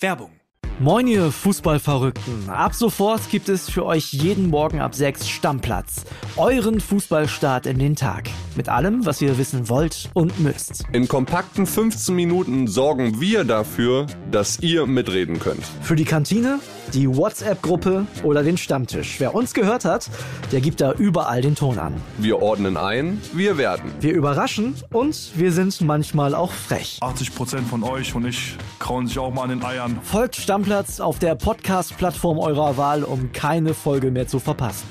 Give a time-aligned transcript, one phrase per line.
[0.00, 0.40] Werbung
[0.80, 2.48] Moin ihr Fußballverrückten.
[2.48, 6.04] Ab sofort gibt es für euch jeden Morgen ab 6 Stammplatz.
[6.36, 8.30] Euren Fußballstart in den Tag.
[8.54, 10.84] Mit allem, was ihr wissen wollt und müsst.
[10.92, 15.64] In kompakten 15 Minuten sorgen wir dafür, dass ihr mitreden könnt.
[15.82, 16.60] Für die Kantine,
[16.94, 19.16] die WhatsApp-Gruppe oder den Stammtisch.
[19.18, 20.08] Wer uns gehört hat,
[20.52, 21.94] der gibt da überall den Ton an.
[22.18, 23.90] Wir ordnen ein, wir werden.
[23.98, 27.00] Wir überraschen und wir sind manchmal auch frech.
[27.02, 29.98] 80% von euch und ich krauen sich auch mal an den Eiern.
[30.02, 34.86] Folgt Stammplatz Stammplatz auf der Podcast-Plattform eurer Wahl, um keine Folge mehr zu verpassen.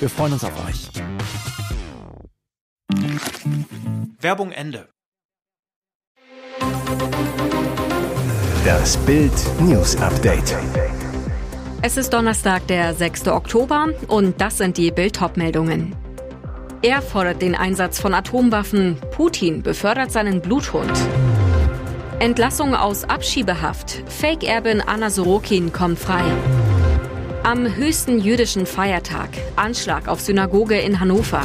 [0.00, 0.88] Wir freuen uns auf euch.
[4.20, 4.88] Werbung Ende.
[8.64, 10.56] Das Bild News Update.
[11.80, 13.28] Es ist Donnerstag, der 6.
[13.28, 15.94] Oktober und das sind die Bild-Top-Meldungen.
[16.82, 18.96] Er fordert den Einsatz von Atomwaffen.
[19.12, 20.90] Putin befördert seinen Bluthund.
[22.20, 24.02] Entlassung aus Abschiebehaft.
[24.06, 26.22] Fake-Erbin Anna Sorokin kommt frei.
[27.42, 29.30] Am höchsten jüdischen Feiertag.
[29.56, 31.42] Anschlag auf Synagoge in Hannover.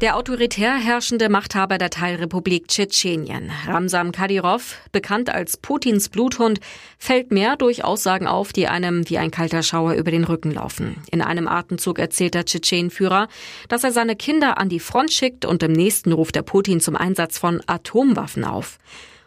[0.00, 6.58] Der autoritär herrschende Machthaber der Teilrepublik Tschetschenien, Ramsam Kadyrov, bekannt als Putins Bluthund,
[6.98, 10.96] fällt mehr durch Aussagen auf, die einem wie ein kalter Schauer über den Rücken laufen.
[11.10, 13.28] In einem Atemzug erzählt der Tschetschenführer,
[13.68, 16.96] dass er seine Kinder an die Front schickt und im nächsten ruft er Putin zum
[16.96, 18.78] Einsatz von Atomwaffen auf.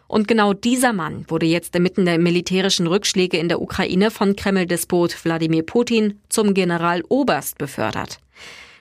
[0.08, 5.24] Und genau dieser Mann wurde jetzt inmitten der militärischen Rückschläge in der Ukraine von Kreml-Despot
[5.24, 8.18] Wladimir Putin zum Generaloberst befördert.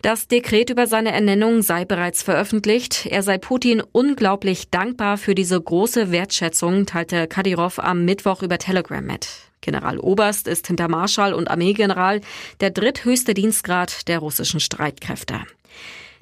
[0.03, 3.05] Das Dekret über seine Ernennung sei bereits veröffentlicht.
[3.05, 9.01] Er sei Putin unglaublich dankbar für diese große Wertschätzung, teilte Kadyrov am Mittwoch über Telegram
[9.01, 9.29] mit.
[9.61, 12.19] Generaloberst ist hinter Marschall und Armeegeneral
[12.59, 15.39] der dritthöchste Dienstgrad der russischen Streitkräfte.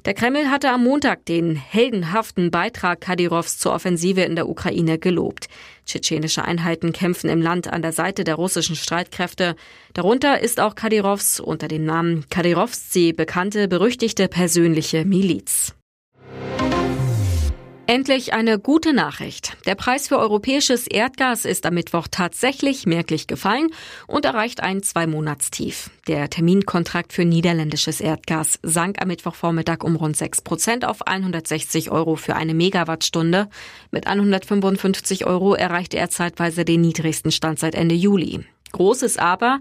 [0.06, 5.48] Der Kreml hatte am Montag den heldenhaften Beitrag Kadyrovs zur Offensive in der Ukraine gelobt.
[5.86, 9.56] Tschetschenische Einheiten kämpfen im Land an der Seite der russischen Streitkräfte.
[9.94, 15.76] Darunter ist auch Kadyrovs unter dem Namen Kadyrovsee bekannte berüchtigte persönliche Miliz.
[17.92, 19.58] Endlich eine gute Nachricht.
[19.66, 23.68] Der Preis für europäisches Erdgas ist am Mittwoch tatsächlich merklich gefallen
[24.08, 25.90] und erreicht ein Zwei-Monatstief.
[26.08, 32.16] Der Terminkontrakt für niederländisches Erdgas sank am Mittwochvormittag um rund 6 Prozent auf 160 Euro
[32.16, 33.50] für eine Megawattstunde.
[33.92, 38.46] Mit 155 Euro erreichte er zeitweise den niedrigsten Stand seit Ende Juli.
[38.72, 39.60] Großes Aber,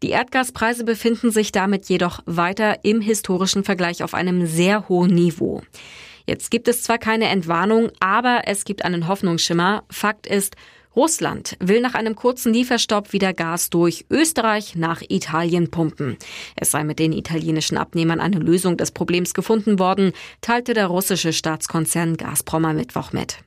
[0.00, 5.62] die Erdgaspreise befinden sich damit jedoch weiter im historischen Vergleich auf einem sehr hohen Niveau.
[6.26, 9.84] Jetzt gibt es zwar keine Entwarnung, aber es gibt einen Hoffnungsschimmer.
[9.90, 10.56] Fakt ist,
[10.96, 16.16] Russland will nach einem kurzen Lieferstopp wieder Gas durch Österreich nach Italien pumpen.
[16.56, 21.32] Es sei mit den italienischen Abnehmern eine Lösung des Problems gefunden worden, teilte der russische
[21.32, 23.38] Staatskonzern Gazprom am Mittwoch mit.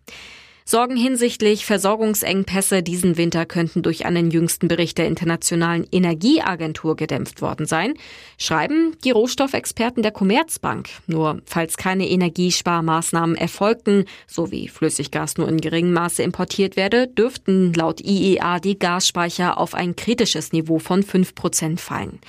[0.69, 7.65] Sorgen hinsichtlich Versorgungsengpässe diesen Winter könnten durch einen jüngsten Bericht der Internationalen Energieagentur gedämpft worden
[7.65, 7.93] sein,
[8.37, 10.89] schreiben die Rohstoffexperten der Commerzbank.
[11.07, 17.71] Nur falls keine Energiesparmaßnahmen erfolgten, so wie Flüssiggas nur in geringem Maße importiert werde, dürften
[17.71, 22.19] laut IEA die Gasspeicher auf ein kritisches Niveau von 5 Prozent fallen.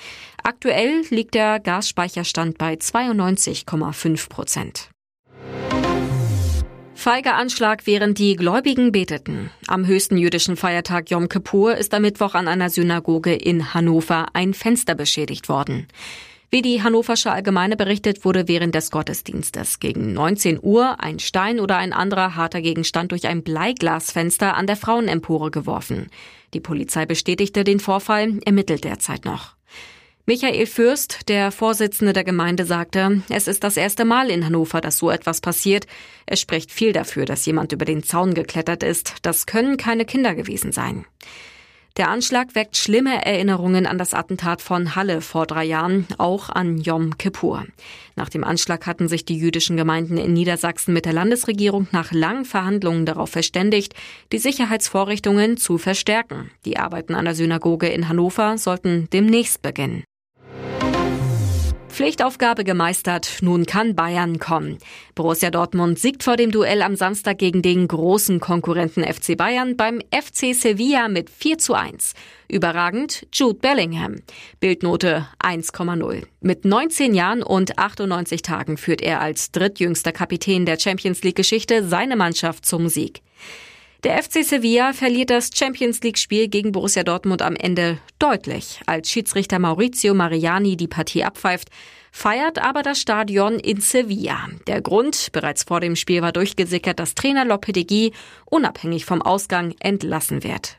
[0.45, 4.91] Aktuell liegt der Gasspeicherstand bei 92,5 Prozent.
[6.99, 9.51] Feiger Anschlag, während die Gläubigen beteten.
[9.69, 14.53] Am höchsten jüdischen Feiertag Yom Kippur ist am Mittwoch an einer Synagoge in Hannover ein
[14.53, 15.87] Fenster beschädigt worden.
[16.51, 21.77] Wie die Hannoversche Allgemeine berichtet, wurde während des Gottesdienstes gegen 19 Uhr ein Stein oder
[21.77, 26.09] ein anderer harter Gegenstand durch ein Bleiglasfenster an der Frauenempore geworfen.
[26.53, 29.58] Die Polizei bestätigte den Vorfall, ermittelt derzeit noch.
[30.29, 34.99] Michael Fürst, der Vorsitzende der Gemeinde, sagte, es ist das erste Mal in Hannover, dass
[34.99, 35.87] so etwas passiert.
[36.27, 39.15] Es spricht viel dafür, dass jemand über den Zaun geklettert ist.
[39.23, 41.07] Das können keine Kinder gewesen sein.
[41.97, 46.77] Der Anschlag weckt schlimme Erinnerungen an das Attentat von Halle vor drei Jahren, auch an
[46.77, 47.65] Yom Kippur.
[48.15, 52.45] Nach dem Anschlag hatten sich die jüdischen Gemeinden in Niedersachsen mit der Landesregierung nach langen
[52.45, 53.95] Verhandlungen darauf verständigt,
[54.31, 56.51] die Sicherheitsvorrichtungen zu verstärken.
[56.67, 60.05] Die Arbeiten an der Synagoge in Hannover sollten demnächst beginnen.
[61.99, 64.79] Pflichtaufgabe gemeistert, nun kann Bayern kommen.
[65.17, 70.01] Borussia Dortmund siegt vor dem Duell am Samstag gegen den großen Konkurrenten FC Bayern beim
[70.13, 72.15] FC Sevilla mit 4 zu 1.
[72.47, 74.15] Überragend Jude Bellingham.
[74.61, 76.23] Bildnote 1,0.
[76.41, 81.83] Mit 19 Jahren und 98 Tagen führt er als drittjüngster Kapitän der Champions League Geschichte
[81.83, 83.23] seine Mannschaft zum Sieg.
[84.05, 88.81] Der FC Sevilla verliert das Champions League-Spiel gegen Borussia Dortmund am Ende deutlich.
[88.87, 91.69] Als Schiedsrichter Maurizio Mariani die Partie abpfeift,
[92.13, 94.47] feiert aber das Stadion in Sevilla.
[94.69, 98.13] Der Grund, bereits vor dem Spiel war durchgesickert, dass Trainer Lopetegui
[98.45, 100.77] unabhängig vom Ausgang entlassen wird.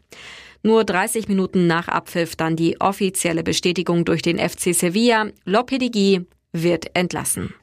[0.64, 5.28] Nur 30 Minuten nach Abpfiff dann die offizielle Bestätigung durch den FC Sevilla.
[5.44, 7.54] Lopetegui wird entlassen.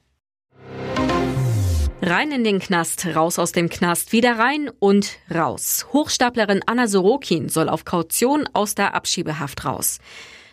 [2.02, 5.86] Rein in den Knast, raus aus dem Knast, wieder rein und raus.
[5.94, 9.98] Hochstaplerin Anna Sorokin soll auf Kaution aus der Abschiebehaft raus.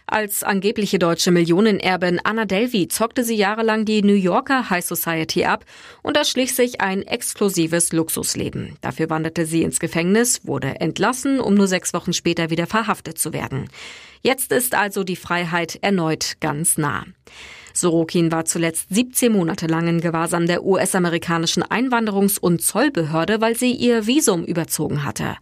[0.05, 5.65] Als angebliche deutsche Millionenerbin Anna Delvey zockte sie jahrelang die New Yorker High Society ab
[6.01, 8.77] und erschlich sich ein exklusives Luxusleben.
[8.81, 13.33] Dafür wanderte sie ins Gefängnis, wurde entlassen, um nur sechs Wochen später wieder verhaftet zu
[13.33, 13.69] werden.
[14.21, 17.05] Jetzt ist also die Freiheit erneut ganz nah.
[17.73, 23.73] Sorokin war zuletzt 17 Monate lang in Gewahrsam der US-amerikanischen Einwanderungs- und Zollbehörde, weil sie
[23.73, 25.35] ihr Visum überzogen hatte.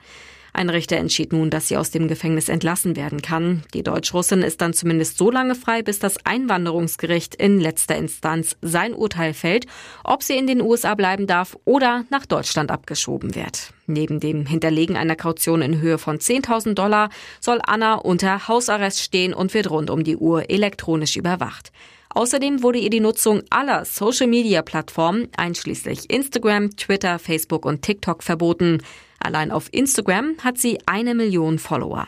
[0.53, 3.63] Ein Richter entschied nun, dass sie aus dem Gefängnis entlassen werden kann.
[3.73, 8.93] Die Deutschrussin ist dann zumindest so lange frei, bis das Einwanderungsgericht in letzter Instanz sein
[8.93, 9.65] Urteil fällt,
[10.03, 13.71] ob sie in den USA bleiben darf oder nach Deutschland abgeschoben wird.
[13.87, 19.33] Neben dem Hinterlegen einer Kaution in Höhe von 10.000 Dollar soll Anna unter Hausarrest stehen
[19.33, 21.71] und wird rund um die Uhr elektronisch überwacht.
[22.13, 28.81] Außerdem wurde ihr die Nutzung aller Social-Media-Plattformen, einschließlich Instagram, Twitter, Facebook und TikTok, verboten.
[29.19, 32.07] Allein auf Instagram hat sie eine Million Follower.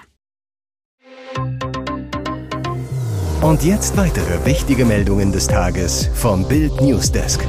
[3.42, 7.46] Und jetzt weitere wichtige Meldungen des Tages vom Bild Newsdesk.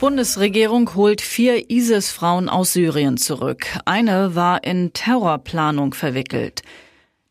[0.00, 3.66] Bundesregierung holt vier ISIS-Frauen aus Syrien zurück.
[3.84, 6.62] Eine war in Terrorplanung verwickelt.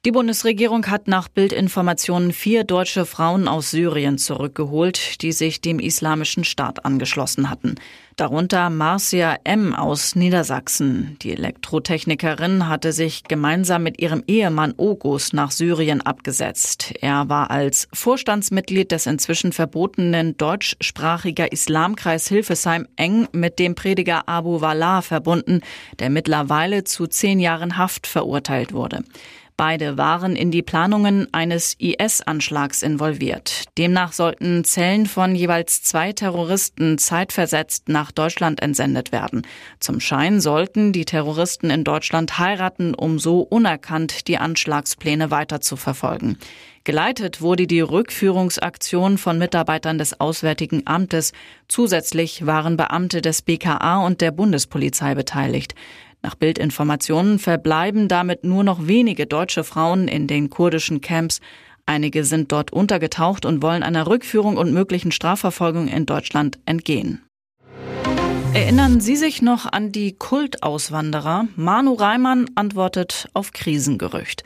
[0.03, 6.43] Die Bundesregierung hat nach Bildinformationen vier deutsche Frauen aus Syrien zurückgeholt, die sich dem Islamischen
[6.43, 7.75] Staat angeschlossen hatten.
[8.15, 9.75] Darunter Marcia M.
[9.75, 11.17] aus Niedersachsen.
[11.21, 16.95] Die Elektrotechnikerin hatte sich gemeinsam mit ihrem Ehemann Ogus nach Syrien abgesetzt.
[16.99, 24.61] Er war als Vorstandsmitglied des inzwischen verbotenen deutschsprachiger Islamkreis Hilfesheim eng mit dem Prediger Abu
[24.61, 25.61] Wallah verbunden,
[25.99, 29.03] der mittlerweile zu zehn Jahren Haft verurteilt wurde.
[29.57, 33.65] Beide waren in die Planungen eines IS-Anschlags involviert.
[33.77, 39.43] Demnach sollten Zellen von jeweils zwei Terroristen zeitversetzt nach Deutschland entsendet werden.
[39.79, 45.75] Zum Schein sollten die Terroristen in Deutschland heiraten, um so unerkannt die Anschlagspläne weiter zu
[45.75, 46.37] verfolgen.
[46.83, 51.31] Geleitet wurde die Rückführungsaktion von Mitarbeitern des Auswärtigen Amtes.
[51.67, 55.75] Zusätzlich waren Beamte des BKA und der Bundespolizei beteiligt.
[56.23, 61.39] Nach Bildinformationen verbleiben damit nur noch wenige deutsche Frauen in den kurdischen Camps.
[61.85, 67.23] Einige sind dort untergetaucht und wollen einer Rückführung und möglichen Strafverfolgung in Deutschland entgehen.
[68.53, 71.47] Erinnern Sie sich noch an die Kultauswanderer?
[71.55, 74.43] Manu Reimann antwortet auf Krisengerücht.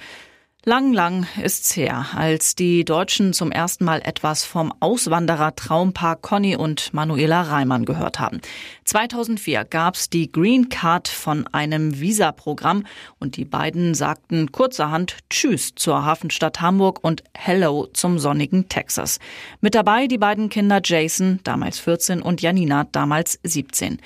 [0.67, 6.91] Lang, lang ist's her, als die Deutschen zum ersten Mal etwas vom Auswanderer-Traumpaar Conny und
[6.91, 8.41] Manuela Reimann gehört haben.
[8.85, 12.87] 2004 gab's die Green Card von einem Visa-Programm
[13.19, 19.19] und die beiden sagten kurzerhand Tschüss zur Hafenstadt Hamburg und Hello zum sonnigen Texas.
[19.61, 23.99] Mit dabei die beiden Kinder Jason, damals 14, und Janina, damals 17.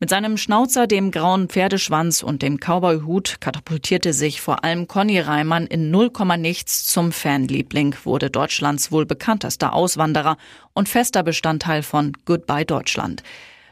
[0.00, 5.66] Mit seinem Schnauzer, dem grauen Pferdeschwanz und dem Cowboyhut katapultierte sich vor allem Conny Reimann
[5.66, 10.36] in 0, nichts zum Fanliebling, wurde Deutschlands wohl bekanntester Auswanderer
[10.72, 13.24] und fester Bestandteil von Goodbye Deutschland.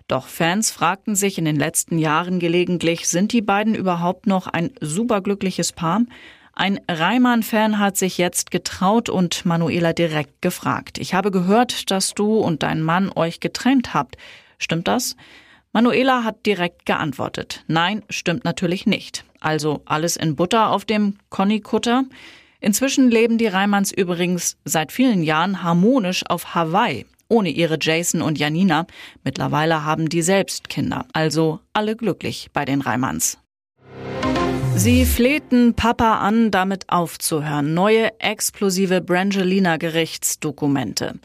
[0.08, 4.72] Doch Fans fragten sich in den letzten Jahren gelegentlich, sind die beiden überhaupt noch ein
[4.80, 6.02] superglückliches Paar?
[6.54, 10.98] Ein Reimann-Fan hat sich jetzt getraut und Manuela direkt gefragt.
[10.98, 14.16] Ich habe gehört, dass du und dein Mann euch getrennt habt.
[14.58, 15.14] Stimmt das?
[15.76, 17.62] Manuela hat direkt geantwortet.
[17.66, 19.26] Nein, stimmt natürlich nicht.
[19.40, 22.04] Also alles in Butter auf dem Conny-Kutter.
[22.60, 28.38] Inzwischen leben die Reimanns übrigens seit vielen Jahren harmonisch auf Hawaii, ohne ihre Jason und
[28.38, 28.86] Janina.
[29.22, 33.36] Mittlerweile haben die selbst Kinder, also alle glücklich bei den Reimanns.
[34.76, 37.74] Sie flehten Papa an, damit aufzuhören.
[37.74, 41.20] Neue explosive Brangelina-Gerichtsdokumente.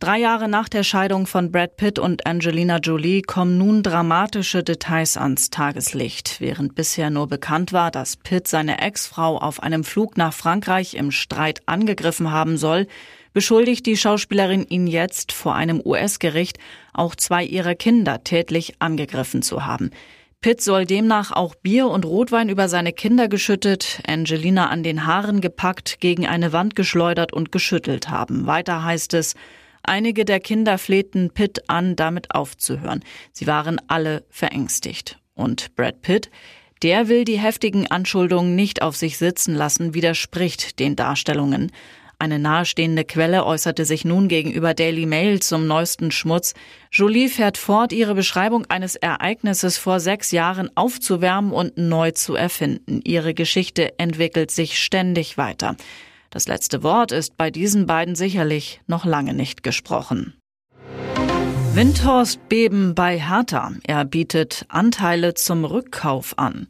[0.00, 5.16] Drei Jahre nach der Scheidung von Brad Pitt und Angelina Jolie kommen nun dramatische Details
[5.16, 6.36] ans Tageslicht.
[6.38, 11.10] Während bisher nur bekannt war, dass Pitt seine Ex-Frau auf einem Flug nach Frankreich im
[11.10, 12.86] Streit angegriffen haben soll,
[13.32, 16.58] beschuldigt die Schauspielerin ihn jetzt vor einem US-Gericht,
[16.92, 19.90] auch zwei ihrer Kinder tätlich angegriffen zu haben.
[20.40, 25.40] Pitt soll demnach auch Bier und Rotwein über seine Kinder geschüttet, Angelina an den Haaren
[25.40, 28.46] gepackt, gegen eine Wand geschleudert und geschüttelt haben.
[28.46, 29.34] Weiter heißt es,
[29.88, 33.02] Einige der Kinder flehten Pitt an, damit aufzuhören.
[33.32, 35.18] Sie waren alle verängstigt.
[35.34, 36.30] Und Brad Pitt,
[36.82, 41.72] der will die heftigen Anschuldungen nicht auf sich sitzen lassen, widerspricht den Darstellungen.
[42.18, 46.52] Eine nahestehende Quelle äußerte sich nun gegenüber Daily Mail zum neuesten Schmutz.
[46.90, 53.00] Jolie fährt fort, ihre Beschreibung eines Ereignisses vor sechs Jahren aufzuwärmen und neu zu erfinden.
[53.04, 55.76] Ihre Geschichte entwickelt sich ständig weiter.
[56.30, 60.34] Das letzte Wort ist bei diesen beiden sicherlich noch lange nicht gesprochen.
[61.74, 63.72] Windhorst Beben bei Hertha.
[63.86, 66.66] Er bietet Anteile zum Rückkauf an.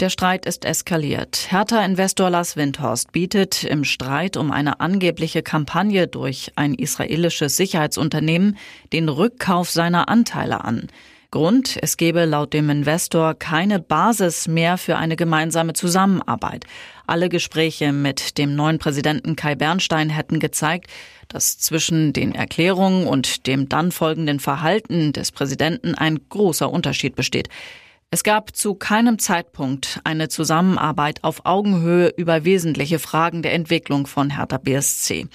[0.00, 1.48] Der Streit ist eskaliert.
[1.50, 8.56] Hertha-Investor Lars Windhorst bietet im Streit um eine angebliche Kampagne durch ein israelisches Sicherheitsunternehmen
[8.92, 10.88] den Rückkauf seiner Anteile an.
[11.32, 16.66] Grund, es gebe laut dem Investor keine Basis mehr für eine gemeinsame Zusammenarbeit.
[17.06, 20.90] Alle Gespräche mit dem neuen Präsidenten Kai Bernstein hätten gezeigt,
[21.28, 27.48] dass zwischen den Erklärungen und dem dann folgenden Verhalten des Präsidenten ein großer Unterschied besteht.
[28.10, 34.36] Es gab zu keinem Zeitpunkt eine Zusammenarbeit auf Augenhöhe über wesentliche Fragen der Entwicklung von
[34.36, 35.28] Hertha BSC.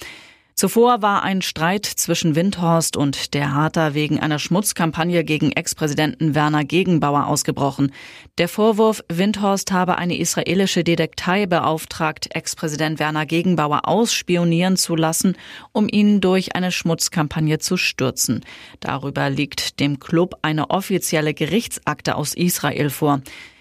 [0.58, 6.64] Zuvor war ein Streit zwischen Windhorst und der Harter wegen einer Schmutzkampagne gegen Ex-Präsidenten Werner
[6.64, 7.92] Gegenbauer ausgebrochen.
[8.38, 15.36] Der Vorwurf, Windhorst habe eine israelische Detektei beauftragt, Ex-Präsident Werner Gegenbauer ausspionieren zu lassen,
[15.70, 18.44] um ihn durch eine Schmutzkampagne zu stürzen.
[18.80, 23.20] Darüber liegt dem Club eine offizielle Gerichtsakte aus Israel vor.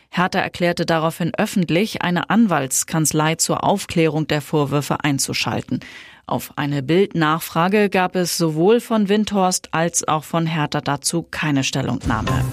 [0.09, 5.81] Hertha erklärte daraufhin öffentlich, eine Anwaltskanzlei zur Aufklärung der Vorwürfe einzuschalten.
[6.29, 12.43] Auf eine Bildnachfrage gab es sowohl von Windhorst als auch von Hertha dazu keine Stellungnahme.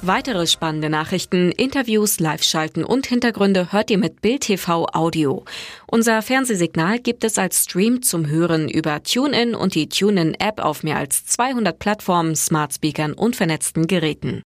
[0.00, 5.44] Weitere spannende Nachrichten, Interviews, Live-Schalten und Hintergründe hört ihr mit Bild TV Audio.
[5.88, 10.98] Unser Fernsehsignal gibt es als Stream zum Hören über TuneIn und die TuneIn-App auf mehr
[10.98, 14.40] als 200 Plattformen, Smart Speakern und vernetzten Geräten.